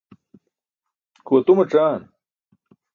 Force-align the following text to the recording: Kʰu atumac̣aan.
Kʰu 1.25 1.33
atumac̣aan. 1.39 2.01